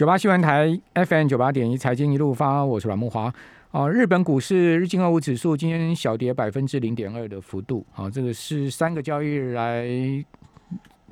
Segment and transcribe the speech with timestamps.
[0.00, 3.30] 九八新闻台 FM 九八点一财经一路发，我是阮木华。
[3.70, 9.84] 哦，日本股市日经二五指数今天小跌百分之零点二的幅度，好，这个是三个交易日来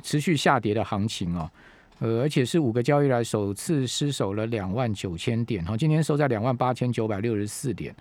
[0.03, 1.51] 持续下跌的行情哦。
[1.99, 7.95] 呃，而且是五个交易来首次失守了两万九千点，好，今天收在两万八千九百六十四点。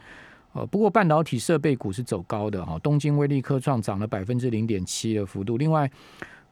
[0.54, 5.92] 呃，不过半导体设备股是走高的哈，东京威力科创涨了百分之零点七的幅度，另外。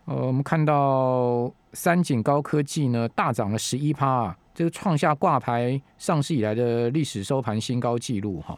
[0.06, 8.58] 呃，我们看到三井高科技呢大涨了十一趴啊，这个创下挂牌上市以来的历史收盘新高纪录哈。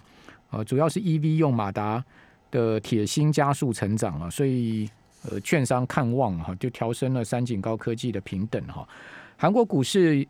[0.52, 2.04] 呃，主要是 EV 用马达
[2.52, 4.90] 的铁心加速成长啊，所以
[5.30, 8.88] 呃，券商看望哈，就调升了三井高科技的平等哈。
[9.38, 10.28] 韩国股市。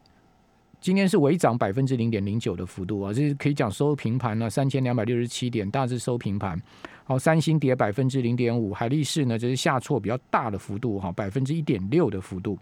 [0.79, 6.57] 今天是微涨百分之零点零九的幅度啊，这是可以讲收平盘了，三千两百六十七点，大致收平盘。
[7.03, 12.57] 好，三星跌百分之零点五，海力士呢这是下挫比较大的幅度哈，百分之一点六的幅度。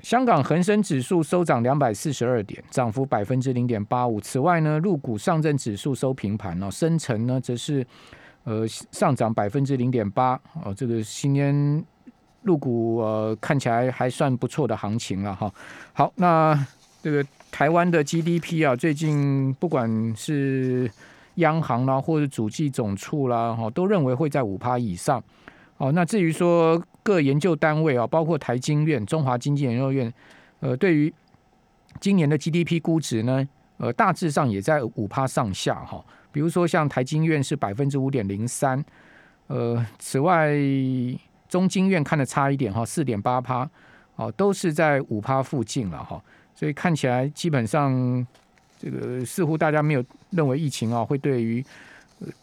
[0.00, 4.20] 香港恒生指数收涨两百四十二点，涨幅百分之零点八五。
[4.20, 7.86] 此外呢，陆股上证指数收平盘哦，深成呢则是
[8.44, 11.84] 呃上涨百分之零点八哦，这个今天。
[12.42, 15.52] 入股呃看起来还算不错的行情了哈。
[15.92, 16.58] 好，那
[17.02, 20.90] 这个台湾的 GDP 啊，最近不管是
[21.36, 25.22] 央行啦，或者主计总处啦，哈，都认为会在五趴以上。
[25.76, 30.12] 哦，那至于说各研究单位啊，包括台经院、中华经济研究院，
[30.60, 31.12] 呃，对于
[32.00, 36.04] 今年的 GDP 估值呢，呃，大致上也在五趴上下哈。
[36.32, 38.84] 比如说像台经院是百分之五点零三，
[39.46, 40.54] 呃，此外。
[41.50, 43.68] 中经院看的差一点哈，四点八趴，
[44.16, 46.22] 哦，都是在五趴附近了哈，
[46.54, 48.26] 所以看起来基本上
[48.78, 51.62] 这个似乎大家没有认为疫情啊会对于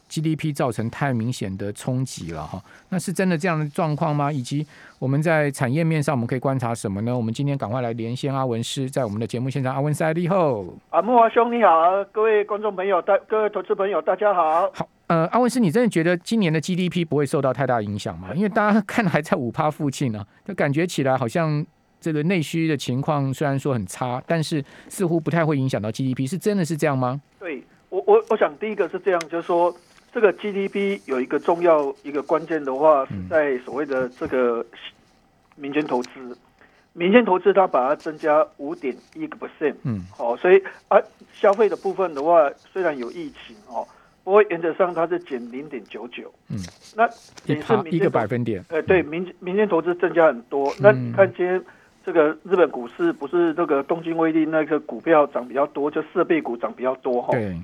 [0.10, 4.32] GDP 造成太明显的冲击了哈，那是真的这样的状况吗？
[4.32, 4.66] 以及
[5.00, 7.16] 我们在产业面上我们可以观察什么呢？
[7.16, 14.90] 我们今天赶快来连线阿文师，在我们的节目现场，阿文赛利后，啊，木华兄你好，各位观众朋友大各位投资朋友大家好，好。
[15.08, 18.34] 呃，阿文师，你真的觉得今年的 GDP 不会受到太大影响吗？
[18.36, 21.66] 因为大家 看还在五趴附近呢，就感觉起来好像
[22.02, 27.22] 这个内需的情况虽然说很差，但是似乎不太会影响到 GDP，是真的是这样吗？
[27.40, 29.74] 对我，我我想第一个是这样，就是说
[30.12, 34.66] 这个 GDP 有一个重要一个关键的话是在所谓的这个
[35.56, 36.38] 民间投资，
[36.92, 41.00] 民间投资它把它增加五点一个 percent，嗯，好，所以啊
[41.32, 43.88] 消费的部分的话，虽然有疫情哦。
[44.28, 46.60] 不过原则上它是减零点九九，嗯，
[46.98, 47.08] 那
[47.46, 48.62] 也是一个百分点。
[48.68, 50.70] 呃，对，民民间投资增加很多。
[50.82, 51.64] 那你看今天
[52.06, 57.32] 这个日本股市不是这个东京威力那个股票涨比较多，就设备股涨比较多哈。
[57.32, 57.58] 对。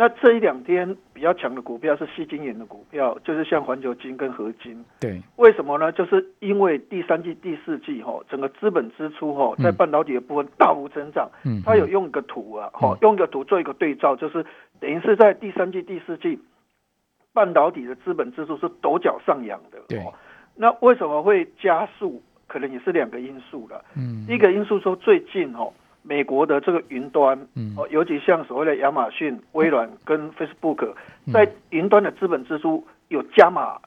[0.00, 4.82] 那这一两天比较强的股票是细晶圆的股票，就是像环球金跟合金。
[4.98, 5.92] 对，为什么呢？
[5.92, 11.28] 就是因为第三季、第四季哈，整个资本支出哈，在半导体的部分大幅增长。
[11.44, 14.42] 嗯，它有用一个图啊，哈，用一个图做一个对照，就是
[14.80, 16.38] 等于是在第三季、第四季，
[17.34, 19.78] 半导体的资本支出是陡角上扬的。
[19.86, 20.02] 对，
[20.56, 22.22] 那为什么会加速？
[22.46, 23.84] 可能也是两个因素了。
[23.94, 25.70] 嗯，第一个因素说最近哈。
[26.02, 27.38] 美国的这个云端，
[27.76, 30.92] 哦，尤其像所谓的亚马逊、微软跟 Facebook，
[31.32, 33.78] 在云端的资本支出有加码、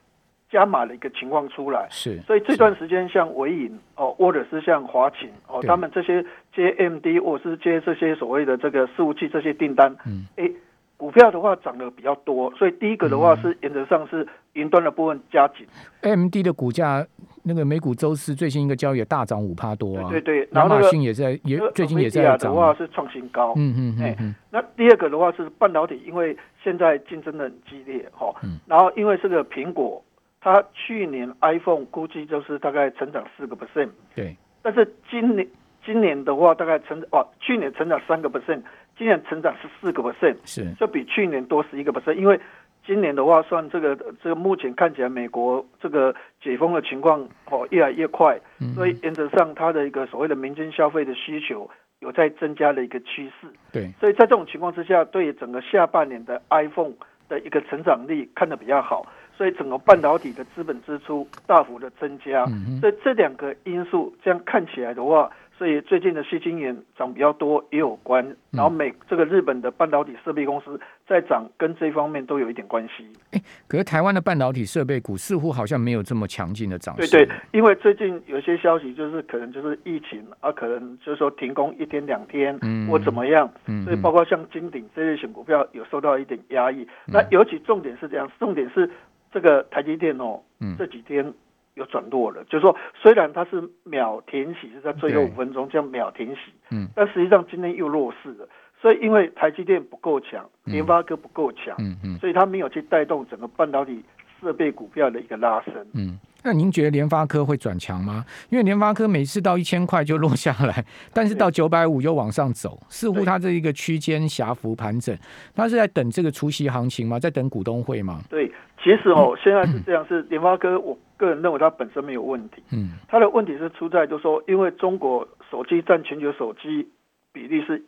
[0.50, 1.86] 加码的一个情况出来。
[1.90, 10.50] 是，所以这段时间像微影哦，或者是像华擎哦，他们这些接 MD 或是接这些所谓的这个服务器这些订单，嗯，哎。
[10.96, 15.66] 股票的话涨得比较多，所以第一个的话是原则上是云端的部分加紧。
[16.02, 17.04] M D 的股价
[17.42, 20.48] 那个美股周四最新一个交易大涨五趴多啊，对对。
[20.52, 22.52] 亚马逊也在也最近也在涨。
[22.52, 23.52] 的话是创新高。
[23.56, 24.34] 嗯嗯嗯嗯。
[24.50, 28.32] 那第二个的话是半导体，因为现在竞争的很激烈哈。
[28.42, 28.58] 嗯。
[28.66, 30.02] 然后因为这个苹果，
[30.40, 33.90] 它去年 iPhone 估计就是大概成长四个 percent。
[34.14, 34.36] 对。
[34.62, 35.46] 但是今年
[35.84, 38.62] 今年的话大概成哦，去年成长三个 percent。
[38.96, 42.14] 今年成长是四个 percent，是就比去年多十一个 percent。
[42.14, 42.38] 因为
[42.86, 48.38] 今年的话，算这个这个目前看起来，美国这个解封的情况哦越来越快，
[48.74, 51.68] 所以原则上它的一个所谓的民间消费的需求
[52.00, 53.48] 有在增加的一个趋势。
[53.72, 56.92] 对，所以在这种情况之下，对整个下半年的 iPhone
[57.28, 59.04] 的一个成长力看得比较好，
[59.36, 62.44] 所以整个半导体的资本支出大幅的增加。
[62.80, 65.30] 所以这两个因素这样看起来的话。
[65.56, 73.06] 所以最近的细晶圆涨比较多也有关，然后美这个日本的半导体设备公司在涨，跟这方面都有一点关系。
[73.30, 77.08] 哎，可是台湾的半导体设备股似乎好像没有这么强劲的涨势。
[77.08, 86.84] 对对，因为最近有些消息就是可能就是疫情啊，可能就是说停工一天两天，嗯，或怎么样，嗯，所以包括像金鼎这类型股票有受到一点压抑。
[87.06, 88.90] 那尤其重点是这样，重点是
[89.32, 90.40] 这个台积电哦，
[90.76, 91.32] 这几天。
[91.74, 98.48] 有转弱了，就是说虽然它是秒停息是在最后五分钟这样秒停息，嗯但实际上今天又弱势了。
[98.80, 104.02] 所以因为台积电不够强，嗯联发科不够强，嗯嗯所以它没有去带动整个半导体
[104.40, 105.74] 设备股票的一个拉升。
[105.94, 106.18] 嗯。
[106.44, 108.24] 那您觉得联发科会转强吗？
[108.50, 115.16] 因为联发科每次到一千块就落下来，但是到九百五又往上走，似乎它这一个区间狭幅盘整，
[115.54, 117.18] 它是在等这个除夕行情吗？
[117.18, 118.20] 在等股东会吗？
[118.28, 118.46] 对，
[118.76, 126.86] 其实哦，现在是这样，是联发科，我个人认为它本身没有问题，嗯它的问题是出在就是说，因为中国手机占全球手机
[127.32, 127.82] 比例是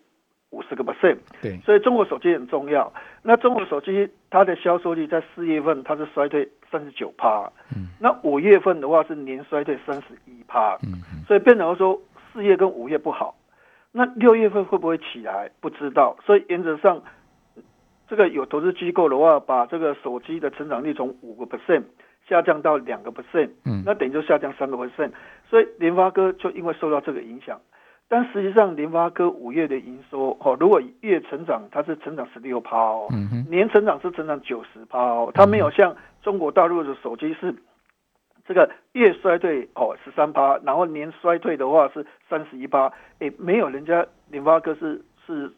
[0.56, 2.90] 五十个 percent，对，所以中国手机很重要。
[3.22, 12.00] 那中国手机它的销售率在四月份它是衰退三十九趴，嗯那五月份的话是年衰退三十一趴，嗯嗯所以变成说
[12.32, 13.36] 四月跟五月不好。
[13.92, 15.50] 那六月份会不会起来？
[15.60, 16.16] 不知道。
[16.24, 17.02] 所以原则上，
[18.08, 21.82] 这个有投资机构的话，把这个手机的成长率从五个 percent
[22.28, 25.12] 下降到两个 percent，嗯那等于就下降三个 percent。
[25.48, 27.60] 所以联发哥就因为受到这个影响，
[28.08, 37.54] 但实际上联发科五月的营收哦，如果月成长，它是成长十六趴哦，嗯，年成长是成长九十趴哦，它没有像中国大陆的手机是
[38.46, 45.50] 这个月衰退哦十三趴，然后年衰退的话是三十一趴，诶，没有人家联发科是是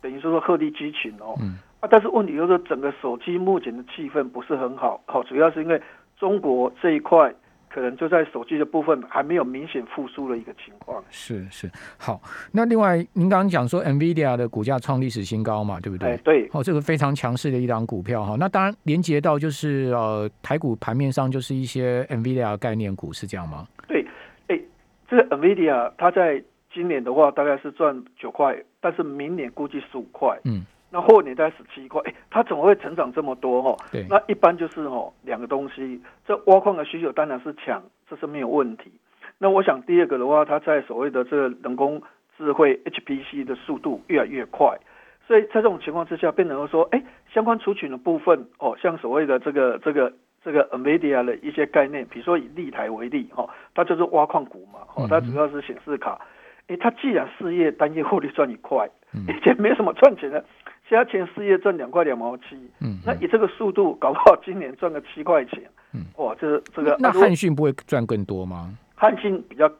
[0.00, 1.58] 等于说是鹤立鸡群哦，嗯。
[1.78, 5.82] 啊，但是问题就是整个手机目前的气氛不是很好，好、主要是因为
[6.16, 7.34] 中国这一块
[7.72, 11.02] 可能就在手机的部分还没有明显复苏的一个情况。
[11.10, 12.20] 是是好。
[12.52, 16.10] 那另外，您刚刚讲说 NVIDIA 的股价创历史新高嘛，对不对？
[16.10, 18.36] 哎，对，哦，这个非常强势的一档股票哈。
[18.38, 23.66] 那当然连接到就是呃台股盘面上就是一些 NVIDIA 概念股是这样吗？
[23.88, 24.04] 对，
[24.48, 24.60] 哎，
[25.08, 26.42] 这个 NVIDIA 它在
[26.72, 33.76] 今年的话大概是赚九块，但是明年估计十五块，嗯，那后年大概十七块，哎，它怎么会成长这么多哦？
[33.90, 38.92] 对，那一般就是哦两个东西，这挖矿的需求当然是强，这是没有问题。
[39.38, 42.02] 那我想第二个的话，它在所谓的这个人工
[42.36, 44.78] 智慧 HPC 的速度越来越快，
[45.26, 47.02] 所以在这种情况之下，变成说，哎，
[47.32, 50.12] 相关族群的部分哦，像所谓的这个这个
[50.44, 56.20] 这个 NVIDIA 的一些概念，比如说以立台为例，哈、哦，它就是挖矿股嘛，哦，它主要是显示卡。
[56.68, 58.88] 诶，它既然事业单月获利赚一块，
[59.26, 60.44] 以前没什么赚钱的，
[60.92, 62.44] 现在前四月赚两块两毛七，
[62.82, 65.58] 嗯，那以这个速度，搞不好今年赚个七块钱，
[65.94, 68.76] 嗯，哇，这这个那汉讯不会赚更多吗？
[68.94, 69.72] 汉信比较，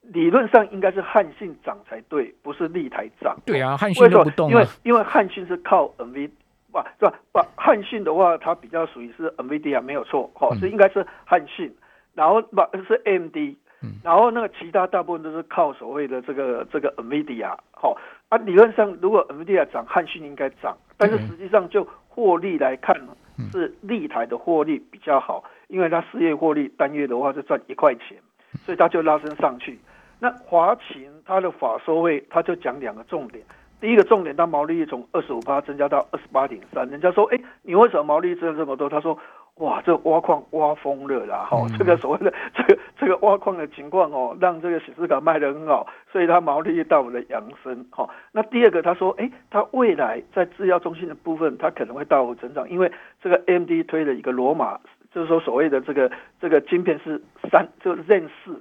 [0.00, 3.36] 理论上应该是汉信涨才对，不是立台涨。
[3.44, 4.36] 对啊，汉讯为什么都不？
[4.36, 4.68] 动因为啊。
[4.82, 6.30] 因为汉信是靠 NV，
[6.72, 7.14] 不是吧？
[7.30, 11.70] 不，汉信的话，它比较属于是 NVIDIA 没有错，哦，嗯是应该是汉信，
[12.14, 13.36] 然后不是 AMD，
[13.84, 17.96] 嗯然后那个其他大部分都是靠所谓的这个这个 NVIDIA，好、
[18.30, 23.14] 啊，理论上如果 NVIDIA 涨，汉信应该涨，但是嗯实际上就获利来看呢，
[23.52, 28.16] 是立台的获利比较好，因为它四月获利单月的话是赚一块钱，
[28.64, 29.78] 所以它就拉升上去。
[30.20, 33.44] 那华勤它的法收会，它就讲两个重点。
[33.80, 36.88] 第一个重点，它毛利率从二十五趴增加到二十八点三。
[36.88, 38.88] 人家说，哎，你为什么毛利率增这么多？
[38.88, 39.18] 他说，
[39.58, 41.46] 哇，这挖矿挖疯了啦！
[41.48, 47.86] 哈、嗯这个所谓的 这个这个挖矿的情况哦，让这个显示卡卖得很好，所以它毛利率大幅的扬升。
[47.92, 52.90] 哈、那第二个，他说，哎，它未来在制药中心的部分，它可能会大幅成长，因为
[53.22, 54.80] 这个 AMD 推了一个罗马，
[55.12, 56.10] 就是说所谓的这个
[56.40, 58.60] 这个晶片是三，就是 Zen 四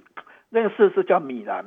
[0.52, 1.66] ，Zen 四是叫米兰。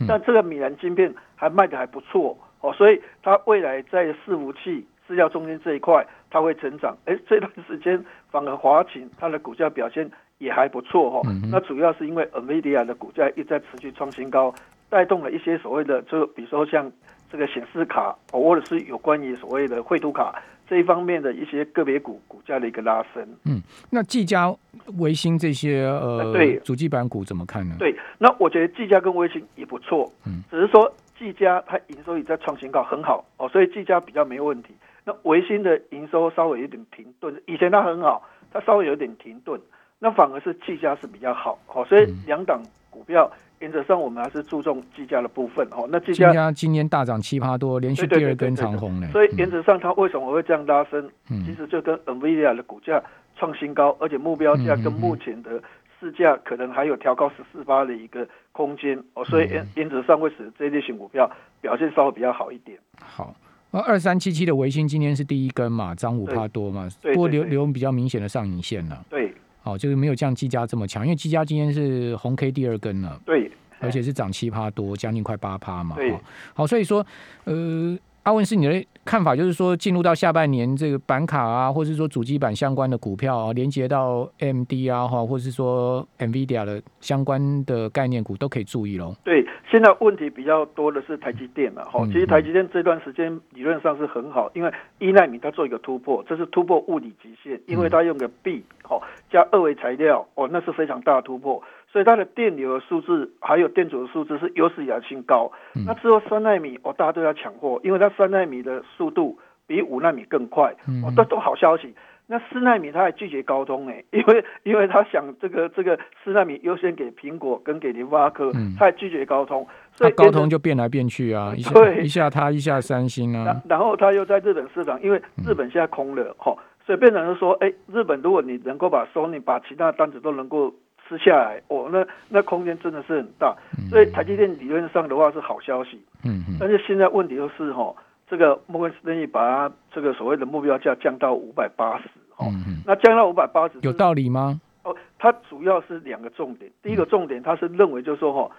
[0.00, 6.96] 嗯但这个米兰晶片还卖的还不错哦，所以它未来在伺服器资料中间这一块，它会成长。
[7.04, 11.20] 哎，这段时间反而华勤它的股价表现也还不错哦。
[11.26, 14.54] 嗯那主要是因为 NVIDIA 的股价一直在持续创新高，
[14.88, 16.90] 带动了一些所谓的，就比如说像
[17.30, 23.22] 这个显示卡，哦或者是有关于所谓的绘图卡这一方面的一些个别股股价的一个拉升。
[23.44, 24.52] 嗯那技嘉、
[24.98, 27.76] 维新这些呃呃对主机板股怎么看呢？
[27.78, 34.74] 对，那我觉得技嘉跟微星也不错，嗯，只是说技嘉它营收也在创新高，很好哦，所以技嘉比较没问题。
[35.04, 39.60] 那维新的营收稍微有点停顿，以前它很好，它稍微有点停顿，
[39.98, 45.86] 那反而是技嘉是比较好哦，所以嗯两档股票原则上我们还是注重技嘉的部分哦。
[45.90, 49.08] 那技技嘉，今年大涨七八多，连续第二根长红呢。
[49.12, 51.06] 所以原则上它为什么会这样拉升？
[51.30, 53.02] 嗯其实就跟 NVIDIA 的股价
[53.36, 55.62] 创新高，而且目标价跟目前的
[56.00, 61.30] 市价可能还有调高十四八的一个空间哦，所以原原则上会使这类型股票
[61.60, 62.78] 表现稍微比较好一点。
[63.02, 63.34] 好。
[63.74, 69.04] 那二三七七的维新今天是第一根嘛，涨五对趴多嘛，不过留留比较明显的上影线了。
[69.10, 73.50] 对好，就是没有像技嘉这么强，因为技嘉今天是红 K 第二根了，对，
[73.80, 75.96] 而且是涨七帕多，将近快八趴嘛。
[75.96, 76.20] 对哈
[76.54, 77.04] 好，所以说
[77.42, 77.98] 呃。
[78.24, 89.14] 阿文是你的看法，就是说进入到下半年，这个板卡啊，或者是说主机板相关的股票啊，连接到 AMD 啊，哈，或者是说 NVIDIA 的相关的概念股都可以注意喽。
[89.24, 101.62] 对，现在问题比较多的是台积电了，哈，其实台积电这段时间理论上是很好，因为一纳米它做一个突破，这是突破物理极限，因为它用个 B 好加二维材料，哦，那是非常大的突破。
[101.94, 105.52] 所以它的电流的数字还有电阻的数字是有史以来新高。
[105.86, 110.74] 那之后三纳米哦，大家都要抢货，因为它三纳米的速度比五纳米更快。
[111.04, 111.94] 哦，这都好消息。
[112.26, 119.64] 那四纳米它还拒绝高通 哎，因为因为他想这个这个四纳米优先给苹果跟给联发科，他还拒绝高通。
[119.92, 123.62] 所以高通就变来变去啊，一下一下他一下三星啊。
[123.68, 130.74] 然后他又在日本市场，因为日本现在空了哈，所以变成是说，哎，日本如果你能够把 Sony 把其他单子都能够。
[131.08, 133.54] 吃下来哦，那那空间真的是很大，
[133.90, 136.00] 所以台积电理论上的话是好消息。
[136.24, 136.56] 嗯嗯。
[136.58, 137.94] 但是现在问题就是哈，
[138.28, 142.46] 这个摩根士丹利把它这个所谓的目标价降到五百八十，哦，
[142.86, 144.60] 那降到五百八十有道理吗？
[144.82, 148.50] 哦，它主要是两个重点，第一个重点它是认为就是说哈，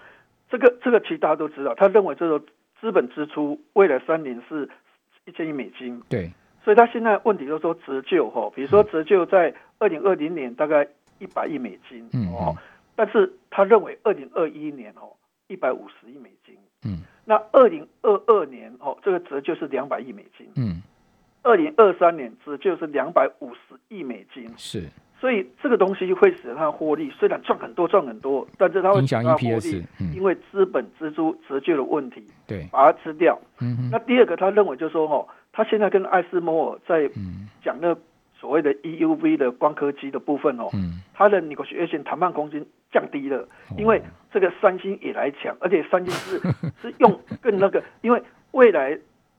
[0.48, 2.38] 这个这个其实大家都知道，他认为这个
[2.80, 4.68] 资本支出未来三年是
[5.24, 6.00] 一千亿美金。
[6.08, 6.30] 对。
[6.64, 10.86] 所以他现在问题就是说折旧哈，比如说折旧在二零二零年大概。
[11.18, 12.54] 一百亿美金哦，
[12.94, 15.12] 但是他认为二零二一年哦
[15.48, 16.54] 一百五十亿美金，
[16.84, 20.82] 嗯，那二零二二年哦这个折就是两百亿美金，嗯，
[21.42, 24.84] 二零二三年折就是两百五十亿美金，是，
[25.20, 29.82] 所以这个东西会使它获利，虽然赚很多赚很多，但是它会影响 EPS，
[30.14, 33.38] 因为资本支出折旧的问题，对，把它吃掉。
[33.60, 37.10] 嗯，那第二个他认为就是说哦，他现在跟艾斯摩尔在
[37.64, 37.96] 讲那。
[38.38, 40.68] 所谓的 EUV 的光刻机的部分哦，
[41.14, 44.00] 它的 negotiation 谈判空间降低了，因为
[44.30, 46.38] 这个三星也来抢，而且三星是
[46.82, 48.98] 是用更那个，因为未来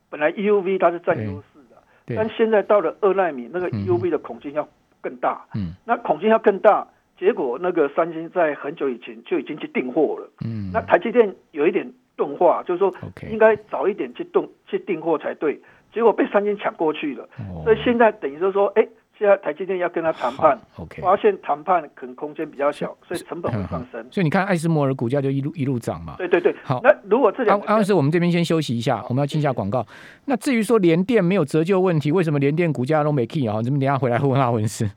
[0.10, 1.77] 本来 EUV 它是占优势的，
[2.16, 4.68] 但现在到了二纳米，那个 EUV 的孔径要
[5.00, 6.88] 更大，嗯，那孔径要更大，
[7.20, 12.92] 结果那个三星在很久以前就已经去订货了，嗯，那台积电有一点钝化，就是说
[13.32, 15.62] 应该早一点去动去订货才对。
[15.98, 17.27] 结果被三星抢过去了，
[17.63, 18.88] 所以现在等于就是说，哎，
[19.18, 24.06] 现在台积电要跟他谈判，OK，发现谈判可能空间比较小，所以成本会上升。
[24.12, 26.13] 所以你看艾斯摩尔股价就一路一路涨嘛。
[26.20, 26.80] 对对对，好。
[26.84, 29.84] 那如果这两，安安师，我们这边先休息一下，我们要进一下广告。
[30.25, 33.60] 那至于说联电没有折旧问题，为什么联电股价都没 key 啊？
[33.63, 34.88] 你们等下回来问阿文师。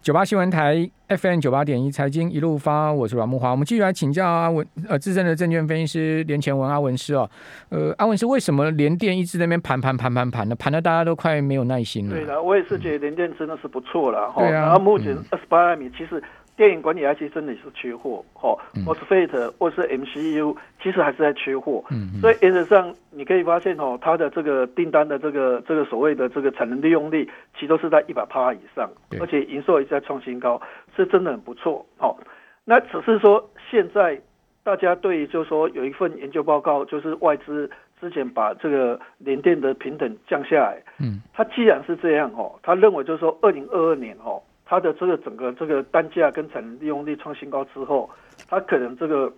[0.00, 3.50] 九八新闻台 FM 九八点一财经一路发，我是阮木华。
[3.50, 7.28] 我们继续来请教阿文，呃，资深的证券分析师连前文阿文师哦。
[7.70, 12.14] 呃，阿文师为什么连电一直在那边盘盘盘盘盘的，盘的大家都快没有耐心了？
[12.14, 14.40] 对的，我也是觉得连电真的是不错了哈。
[14.40, 14.66] 对啊。
[14.66, 16.22] 然后目前二十八纳米其实。
[16.58, 27.24] 电影管理 IC 真的是缺货，哈，MOSFET 或是 MCU 其实还是在缺货，嗯，所以原则上你可以发现哦，它的这个订单的这个这个所谓的这个产能利用率，
[27.54, 30.60] 其实都是在一百帕以上，而且营收也在创新高，
[30.96, 32.16] 是真的很不错，哦，
[32.64, 34.20] 那只是说现在
[34.64, 44.42] 大家对于就是说有一份研究报告，就是外资之前把这个联电的平等降下来，嗯，他既然是这样哦，他认为就是说二零二二年哦。
[44.70, 48.10] 它的这个整个这个单价跟产能利用率创新高之后，
[48.50, 49.32] 它可能这个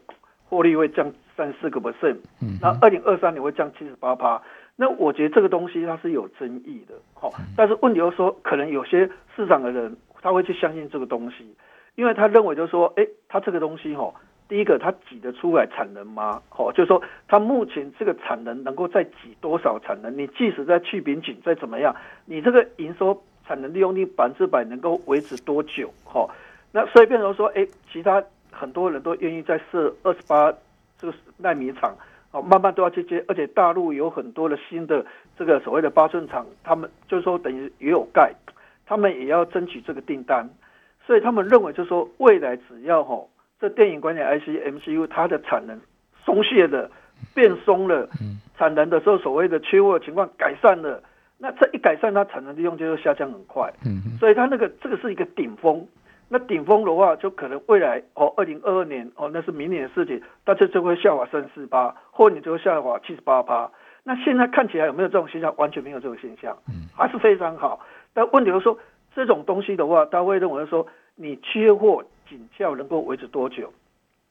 [0.48, 4.42] 获利会降三四个 percent，嗯，那二零二三年会降七十八趴。
[4.74, 11.54] 那我觉得这个东西它是有争议的，好，但是问题就是说，可能有些市场的人他会去相信这个东西，
[11.94, 14.12] 因为他认为就是说，哎，他这个东西哈，
[14.48, 16.42] 第一个他挤得出来产能吗？
[16.48, 20.18] 好，就是说他目前这个产能能够再挤多少产能？
[20.18, 21.94] 你即使在去瓶颈再怎么样，
[22.24, 23.22] 你这个营收。
[23.50, 25.92] 产能利用率百分之百能够维持多久？
[26.04, 26.24] 哈，
[26.70, 30.54] 那所以变成说，哎，其他很多人都愿意在设二十八
[30.96, 31.92] 这个纳米厂，
[32.30, 35.04] 哦，慢慢都要去接，而且大陆有很多的新的
[35.36, 38.32] 这个所谓的八寸厂，他们就是说等于也有盖，
[38.86, 40.48] 他们也要争取这个订单，
[41.04, 43.20] 所以他们认为就是说，未来只要哈
[43.60, 45.80] 这电影管理 IC MCU 它的产能
[46.24, 46.88] 松懈的
[47.34, 48.08] 变松了，
[48.56, 51.02] 产能的时候所谓的缺货情况改善了。
[51.42, 55.86] 那这一改善，它产能利用就下降很快，嗯，所以它那个这个是一个顶峰。
[56.28, 63.70] 那顶峰的话，就可能未来哦，二零二二年哦，那是明年的事情，大家就会下滑三四八，或你就会下滑七十八趴。
[64.04, 65.52] 那现在看起来有没有这种现象？
[65.56, 67.80] 完全没有这种现象，嗯，还是非常好。
[68.12, 68.78] 但问题是说，
[69.14, 73.72] 这种东西的话，他会认为说，你缺货紧俏能够维持多久？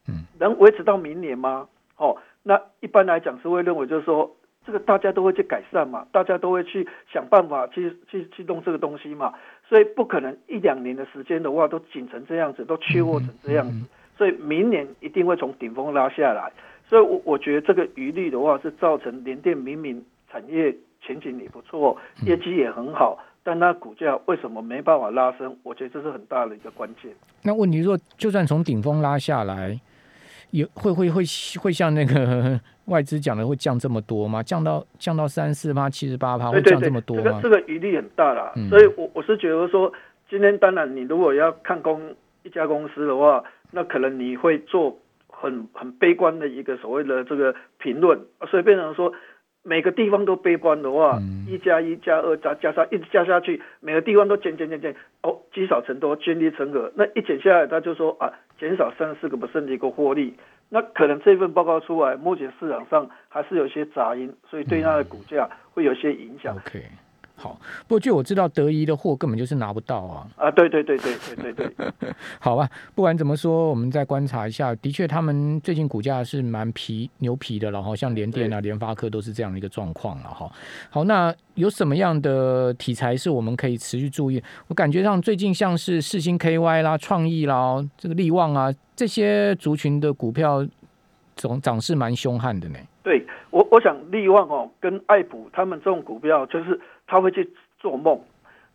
[0.07, 1.67] 嗯，能维持到明年吗？
[1.97, 4.35] 哦，那一般来讲是会认为就是说。
[4.69, 9.33] 这个大家都会去改善嘛，大家都会去想办法去去去弄这个东西嘛，
[9.67, 13.83] 所以不可能一两年的时间的话都紧成这样子，都缺货成这样子，
[14.15, 16.51] 所以明年一定会从顶峰拉下来。
[16.87, 20.71] 所以我我觉得这个余力的话是造成联电明明产业
[21.01, 21.97] 前景也不错，
[22.27, 25.57] 业绩也很好，但它股价为什么没办法拉升？
[25.63, 27.11] 我觉得这是很大的一个关键。
[27.41, 29.79] 那问题说，就算从顶峰拉下来，
[30.51, 31.23] 也会会会
[31.59, 32.59] 会像那个
[32.89, 34.43] 外资讲的会降这么多吗？
[34.43, 37.23] 降到降到三四八、七十八趴会降这么多吗？
[37.23, 39.91] 这个这个余力很大啦，所以我我是觉得说，
[40.29, 44.97] 今天当然你如果要看公一家公司的话，那可能你会做。
[45.41, 48.19] 很很悲观的一个所谓的这个评论，
[48.51, 49.13] 所以变成说
[49.63, 60.33] 每个地方都悲观的话，一加一加二加加上一直加下去，每个地方都减减减减，哦，积少成多，涓滴成河，那一减下来，他就说啊，减少三四个不甚的一个获利，
[60.69, 66.55] 那可能这份报告出来，目前市场上还是有些杂音，所以对它的股价会有些影响。
[67.39, 70.27] 好，不过据我知道，德仪的货根本就是拿不到啊！
[70.35, 74.75] 啊，对对对对对对对， 好吧，不管怎么说，我们再观察一下。
[74.75, 80.51] 的确，他们最近股价是蛮皮牛皮的了哈，像联电啊、联发科都是这样的一个状况了哈。
[80.89, 84.43] 好，那有什么样的题材是我们可以持续注意？
[84.67, 90.67] 我感觉上最近像是世星 KY 啦、创意啦、这个力旺啊这些族群的股票
[91.37, 92.77] 总涨势蛮凶悍的呢。
[93.01, 96.77] 对我，我想力旺哦跟爱普他们这种股票就是。
[97.09, 97.49] 他会去
[97.79, 98.21] 做梦，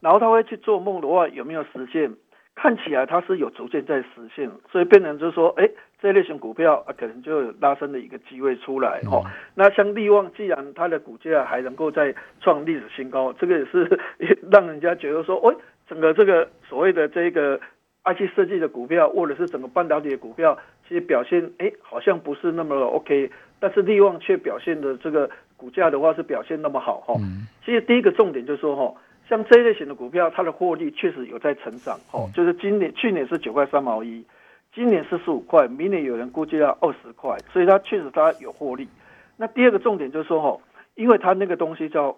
[0.01, 2.13] 然后他会去做梦的话，有没有实现？
[2.57, 5.69] 看起来他是有逐渐在实现，所以变成就是说，哎，
[6.01, 9.25] 这类型股票啊，可能就有拉升的一个机会出来哦。
[9.57, 13.99] 那像利旺，既然它的股价还能够再创历史新高，这个也是
[14.53, 15.57] 让人家觉得说，哎，
[15.89, 17.59] 整个这个所谓的这个
[18.05, 25.31] IC 设计的股票，或者是整个半导体的股票，其实表现哎好像不是那么 OK，但是利旺却表现的这个。
[25.57, 27.15] 股价的话是表现那么好哈，
[27.65, 28.95] 其实第一个重点就是说哈，
[29.27, 34.23] 像这一类型的股票，它的获利确实有在成长哈，就是今年去年是九块三毛一，
[34.75, 38.87] 今年是十五块，明年有人估计要二十块，所以它确实它有获利。
[39.39, 40.61] 那第二个重点就是说哈，
[40.97, 42.15] 因为它那个东西叫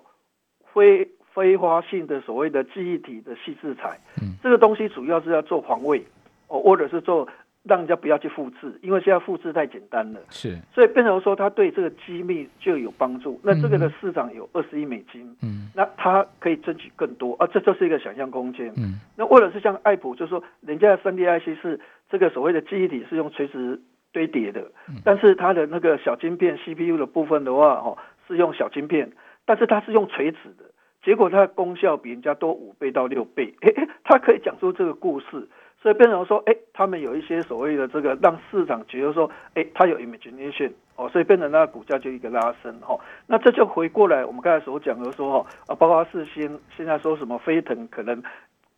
[0.73, 4.01] 非非花性的所谓的记忆体的细制材，
[4.43, 6.03] 这个东西主要是要做防卫
[6.49, 7.29] 哦，或者是做。
[7.69, 10.21] 让人家不要去复制，因为现在复制太简单了。
[10.31, 13.41] 是，所以变成说，它对这个机密就有帮助。
[13.43, 18.73] 那这个的市场有二十亿美金，嗯，那它可以争取更多啊，这就是一个想象空间。
[18.77, 23.81] 嗯，那或者是像爱普，就是说，人家的三 D IC 是这个所谓的记忆体是用垂直
[24.13, 24.71] 堆叠的，
[25.05, 27.99] 但是它的那个小晶片 CPU 的部分的话，哦，
[28.29, 29.11] 是用小晶片，
[29.45, 30.65] 但是它是用垂直的，
[31.03, 33.53] 结果它的功效比人家多五倍到六倍，
[34.05, 35.49] 它可以讲出这个故事。
[35.87, 42.99] 所以变成说，哎，他们有一些所谓的这个让市场觉得说，哎，它有 imagination 哦，所以变成那个股价就一个拉升哈。
[43.29, 48.21] 那这就回过来，我们刚才所讲的说哈，啊，包括四星现在说什么飞腾可能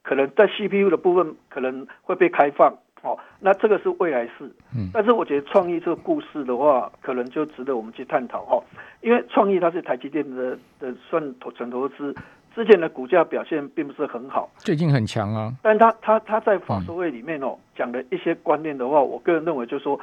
[0.02, 4.52] 可能在 CPU 的部分可能会被开放哦，那这个是未来式。
[4.76, 4.90] 嗯。
[4.92, 8.62] 但是我觉得创意这个故事的话，可能就值得我们去探讨哈，
[9.00, 12.14] 因为创意它是台积电的的算投纯投资。
[12.58, 15.54] 之前的股价表现并不是很好，最近很强啊。
[15.62, 20.00] 但他他他在法说会里面哦讲的一些观念的话，我个人认为就是说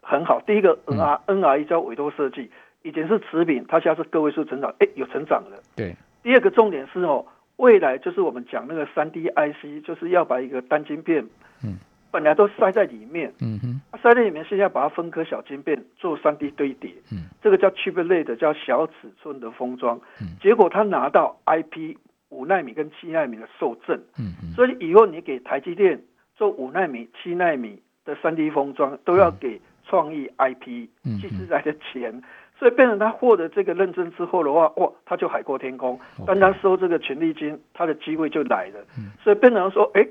[0.00, 0.40] 很好。
[0.40, 2.50] 第一个 N R N R E 叫委托设计，
[2.82, 5.62] 以前是持平，它现在是个位数成长，哎，有成长了。
[5.76, 5.94] 对。
[6.24, 7.24] 第二个重点是哦，
[7.58, 11.24] 未来就是我们讲那个三 D I C，就是要把一个单晶片，
[11.62, 11.78] 嗯。
[12.12, 21.96] 本来都塞在里面，嗯哼，塞在里面，现在把它分颗小晶片做三 D 堆叠，嗯，这个叫 chiplet，叫小尺寸的封装，嗯，结果他拿到 IP
[22.28, 26.00] 五纳米跟七纳米的受证，嗯嗯，所以以后你给台积电
[26.36, 32.22] 做五纳米、七纳米的三 D 封装，都要给创意 IP 其实来的钱，
[32.58, 38.84] 所以变成他获得这个认证之后的话，哇，他就海阔天空，单单收这个权利金，他的机会就来了，
[39.24, 40.06] 所以变成说，哎。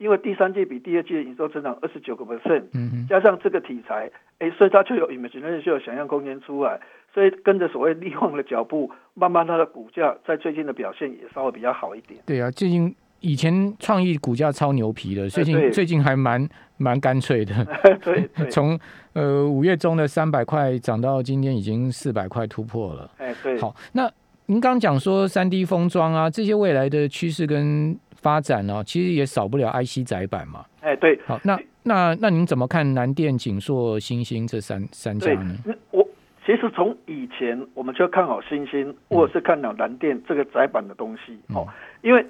[0.00, 2.62] 因为第三季比第二季的营收增长二十九个 percent，
[3.06, 6.80] 加上这个题材，哎，所以它就有 imagination 就有想象空间出来，
[7.12, 12.18] 所以跟着所谓利旺的脚步，慢慢它的股价在最近的表现也稍微比较好一点。
[12.24, 17.52] 对啊，最近以前创意股价超牛皮的，最近最近还蛮蛮干脆的。
[18.02, 18.80] 对， 从
[19.12, 23.10] 呃五月中的三百块涨到今天已经四百块突破了。
[23.18, 23.60] 哎，对。
[23.60, 24.10] 好，那
[24.46, 30.64] 您刚讲说三 D 封装啊，这些未来的趋势跟发展呢，其实也少不了 IC 载板嘛。
[30.80, 31.18] 哎，对。
[31.26, 35.56] 好，那那那您怎么看南电、景硕、星星这三三家呢？
[35.90, 36.06] 我
[36.44, 41.38] 其实从以前我们就看好星星，或者是看好南电这个载板的东西。
[41.54, 41.66] 哦，
[42.02, 42.24] 因为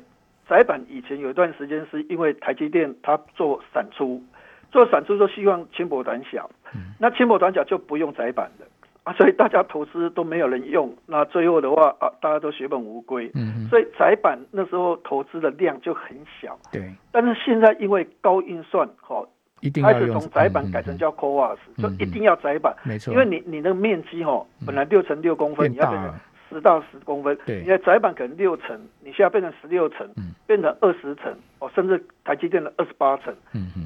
[0.48, 4.22] 载板以前有一段时间是因为台积电它做闪出，
[4.70, 8.66] 做闪出就希望轻薄短小，嗯那轻薄短小就不用载板的。
[9.10, 13.30] 啊，所以大家投资都没有人用，那最后的话啊，大家都血本无归。
[13.34, 16.58] 嗯所以窄板那时候投资的量就很小。
[16.70, 16.92] 对。
[17.10, 19.26] 但是现在因为高运算，哦，
[19.60, 26.14] 一定开始从窄板嗯改成叫 CoWAS，、嗯就一定要窄板，没错，因为你你那个面积哦，本来六乘六公分，变你要
[26.50, 33.32] 十到十公分，对你的窄板可能六层，你现在变成十六层，嗯变成二十层，哦，甚至台积电的二十八层，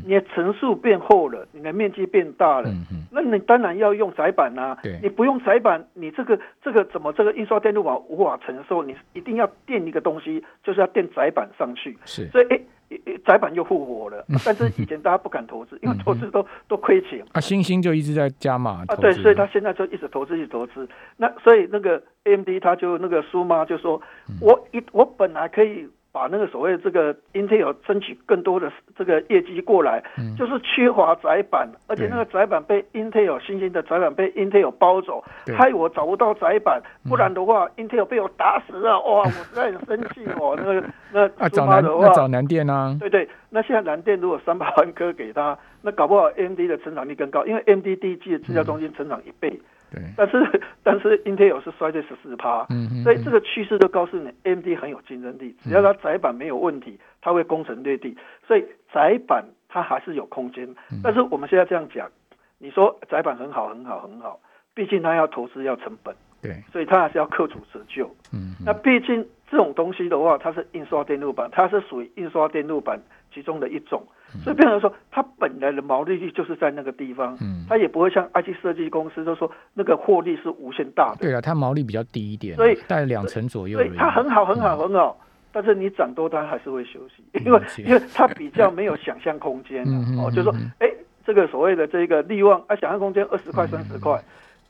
[0.06, 2.70] 你的层数变厚了，你的面积变大了。
[3.12, 8.82] 那你当然要用窄板啦、对你不用窄板，你这个这个怎么这个印刷电路板无法承受？
[8.82, 11.96] 你一定要垫一个东西，就是要垫窄板上去。
[12.06, 12.46] 是，所以，
[13.24, 14.24] 窄板又复活了。
[14.44, 17.24] 但是以前大家不敢投资，因为投资都都亏钱。
[17.32, 20.88] 啊，星星就一直在加码啊，对，所以他现在就一直投资，一直投资。
[21.16, 24.00] 那所以那个 AMD 他就那个苏妈就说，
[24.40, 30.36] 我一我本来可以把那个所谓这个 Intel 争取更多的这个业绩过来，嗯。
[30.36, 35.24] 就是缺乏窄板，而且那个窄板被 Intel 新兴的窄板被 Intel 包走，
[35.58, 40.54] 害我找不到窄板，不然的话、Intel 被我打死了，哇，我实在很生气哦。
[40.62, 49.60] 那个那啊，苏找南那找南电啊，对对，那现在蓝电如果三百万颗给他，那搞不好 AMD 的成长率更高，因为 AMD 第一季的制造中心成长一倍，
[49.94, 60.64] 对，但是 但是 Intel 是衰退十四趴，嗯嗯，所以这个趋势就告诉你 AMD 很有竞争力，只要它窄板没有问题，它会攻城略地，所以窄板它还是有空间。
[60.90, 61.00] 嗯。
[61.02, 62.10] 但是我们现在这样讲，
[62.58, 64.40] 你说窄板很好很好很好，
[64.74, 68.10] 毕竟它要投资要成本，对，所以它还是要克主折旧。
[68.32, 72.98] 嗯那毕竟这种东西的话，它是印刷电路板，它是属于印刷电路板
[73.32, 74.02] 其中的一种，
[74.42, 85.16] 所以变成说它本来的毛利率就是在那个地方，嗯，它也不会像 IT 设计公司就说那个获利是无限大的，对啊，它毛利比较低一点，所以大概两成左右所以它很好很好很好。
[85.52, 89.84] 但是你涨多，它还是会休息，因为因为它比较没有想象空间、
[90.18, 90.90] 哦，就是说哎，
[91.24, 94.20] 这个所谓的这个利旺啊，想象空间二十块、三十块，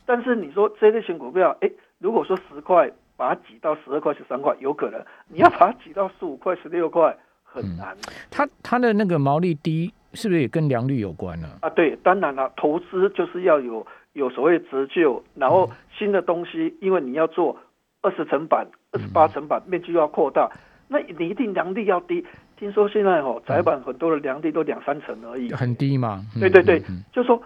[0.05, 7.17] 但是你说这类型股票，哎，如果说十块把它挤到十二块、十三块，有可能；你要把它挤到十五块、十六块，
[7.55, 7.97] 很难、
[8.31, 11.49] 它它的那个毛利低，是不是也跟良率有关呢？
[11.61, 11.71] 啊。
[11.71, 17.57] 对，当然了，投资就是要有有所谓折旧，然后新的东西，因为你要做
[18.03, 20.51] 二十层板、二十八层板，面积又要扩大，
[20.89, 22.27] 那你一定良率要低。
[22.57, 26.25] 听说现在哦，窄板很多的良率都两三层而已，很低嘛？
[26.35, 27.41] 嗯对对对就说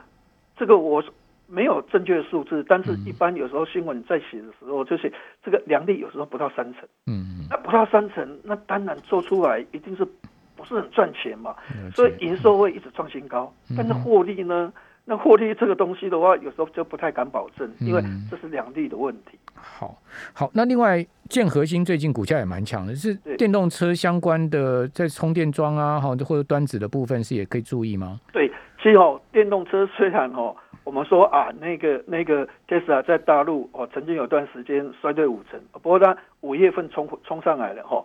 [0.57, 1.05] 这个我
[1.49, 3.05] 没有正确的数字，但是嗯。
[3.07, 7.47] 一般有时候新闻在写的时候，就是这个良率有时候不到三成，嗯嗯。
[7.51, 10.07] 那不到三成，那当然做出来一定是
[10.55, 13.77] 不是很赚钱嘛，嗯，所以营收会一直创新高，嗯。
[13.77, 14.73] 但是获利呢？
[15.11, 19.39] 那获利这个东西的话，有时候就不太敢保证，因为嗯这是良率的问题。
[19.55, 19.97] 好
[20.35, 23.35] 好，那另外建核心最近股价也蛮强的，是对。
[23.39, 28.21] 电动车相关的，在充电桩啊，哈或者端子的部分是也可以注意吗？
[28.35, 30.55] 对，其实哦，电动车虽然哦，
[30.89, 38.05] 我们说啊，那个那个 Tesla 在大陆哦，曾经有段时间衰退五成，不过它五月份冲冲上来了哈、哦。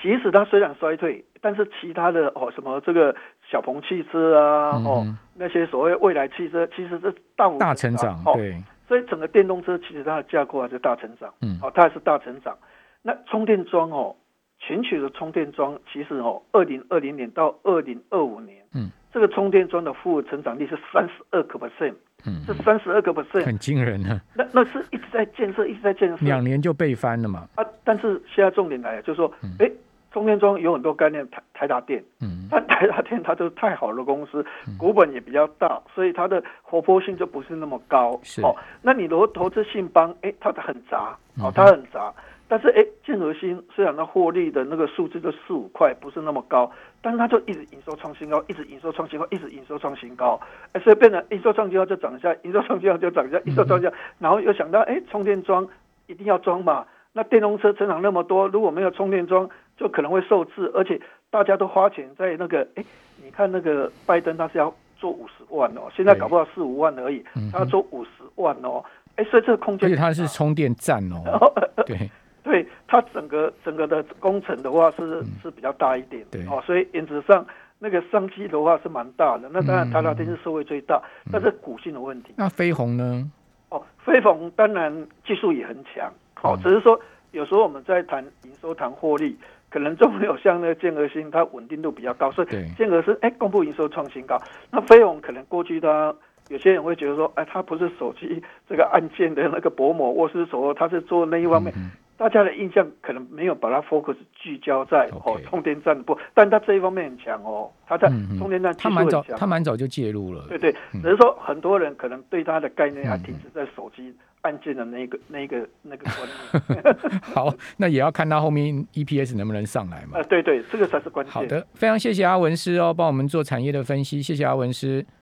[0.00, 3.14] 其实它虽然衰退，但是其他的哦，什么这个
[3.50, 8.32] 小鹏汽车啊，嗯哦，那些所谓未来汽车，其实是大幅大成长，哦。
[8.36, 8.56] 对，
[8.88, 12.56] 所以整个电动车其实它的架构还是大成长，嗯哦，它还是大成长。
[13.02, 14.16] 那充电桩哦，
[14.58, 21.94] 全球的充电桩其实哦，二零二零年到二零二五年，嗯，这个充电桩的复合成长率是三十二个 percent，
[22.26, 26.16] 嗯，是三十二个 percent，很惊人呢，那那是一直在建设，一直在建设。
[26.24, 27.64] 两年就被翻了嘛，啊。
[27.84, 29.70] 但是现在重点来了，就是说嗯，哎、
[30.12, 32.48] 充电桩有很多概念，台台达电，嗯。
[32.50, 34.44] 但 台达电它就是太好的公司，
[34.76, 38.18] 股本也比较大，所以它的活泼性就不是那么高。
[38.24, 38.42] 是。
[38.42, 42.12] 哦，那你如果投资信邦，哎，它的很杂，嗯哦，它很杂。
[42.46, 50.38] 但是哎，建核心虽然它获利的那个数字就四五块，不是那么高，但是它就一直营收创新高，一直营收创新高，一直营收创新高，
[50.72, 55.66] 哎，所以变成营收创新高就涨一下，营收创新高就涨一下，营收创新高，然后又想到哎，充电桩
[56.06, 62.84] 一定要装嘛，那电动车成长那么多，如果没有充电桩，就可能会受制，而且大家都花钱在那个，哎，
[63.24, 68.84] 你看那个拜登他是要做五十万哦，现在搞不好四五万而已嗯，他要做五十万哦，
[69.16, 71.52] 哎，所以这个空间而且它是充电站哦，
[71.86, 72.10] 对，
[72.44, 77.44] 对它整个整个的工程的话是是比较大一点哦，所以原则上
[77.78, 79.48] 那个商机的话是蛮大的。
[79.50, 81.02] 那当然嗯台达电是社会最大，
[81.32, 83.28] 但是股性的问题那飞鸿呢？
[83.70, 83.82] 哦。
[84.04, 84.94] 飞鸿当然
[85.26, 87.00] 技术也很强，哦嗯，只是说
[87.32, 89.34] 有时候我们在谈营收、谈获利，
[89.70, 94.38] 可能就没有像那个建和新它稳定度比较高，所以对建和是哎公布营收创新高，
[94.70, 96.14] 那飞鸿可能过去它。
[96.50, 101.72] 有些人会觉得说，哎，它不是手机这个按键的那个薄膜握式手，它是做那一方面。
[101.74, 109.38] 嗯大家的印象可能没有把它 focus 聚焦在哦充电站不，但它这一方面很强哦，它在充电站技他蛮早，术很强。
[109.40, 110.44] 他蛮早就介入了。
[110.48, 116.28] 对对，嗯只是说很多人可能对它的概念还嗯停止在手机按键的那个、那个、那个观
[116.68, 117.20] 念。
[117.22, 120.22] 好，那也要看他后面 EPS 能不能上来嘛啊，。
[120.24, 121.32] 对对，这个才是关键。
[121.32, 125.04] 好的，非常谢谢阿文师哦，帮我们做产业的分析，谢谢阿文师。